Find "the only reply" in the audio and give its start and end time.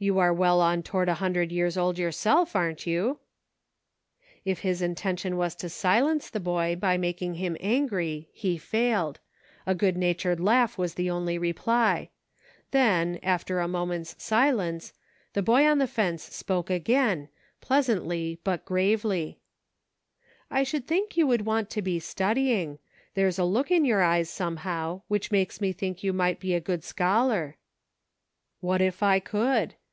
10.94-12.10